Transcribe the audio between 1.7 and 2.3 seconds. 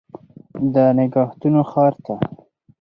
ښار ته